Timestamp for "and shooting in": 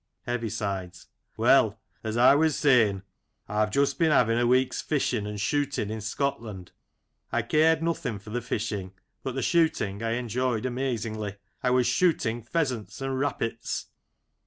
5.27-6.01